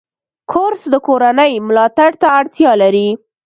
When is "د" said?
0.93-0.95